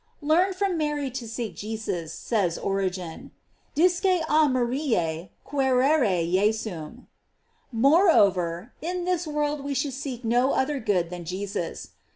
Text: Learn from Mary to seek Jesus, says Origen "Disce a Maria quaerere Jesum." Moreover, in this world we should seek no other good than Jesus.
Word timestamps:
Learn 0.23 0.51
from 0.53 0.79
Mary 0.79 1.11
to 1.11 1.27
seek 1.27 1.55
Jesus, 1.55 2.11
says 2.11 2.57
Origen 2.57 3.29
"Disce 3.75 4.23
a 4.27 4.49
Maria 4.49 5.29
quaerere 5.45 6.25
Jesum." 6.27 7.05
Moreover, 7.71 8.73
in 8.81 9.05
this 9.05 9.27
world 9.27 9.63
we 9.63 9.75
should 9.75 9.93
seek 9.93 10.25
no 10.25 10.53
other 10.53 10.79
good 10.79 11.11
than 11.11 11.23
Jesus. 11.23 11.89